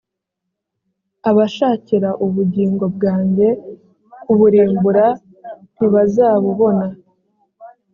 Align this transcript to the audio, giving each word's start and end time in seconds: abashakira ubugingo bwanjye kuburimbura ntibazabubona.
abashakira 1.29 2.09
ubugingo 2.25 2.85
bwanjye 2.95 3.47
kuburimbura 4.23 5.05
ntibazabubona. 5.75 6.85